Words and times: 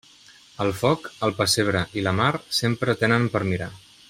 El 0.63 0.71
foc, 0.79 1.09
el 1.27 1.35
pessebre 1.41 1.83
i 2.01 2.07
la 2.09 2.17
mar 2.23 2.33
sempre 2.63 3.01
tenen 3.05 3.33
per 3.37 3.49
mirar. 3.55 3.75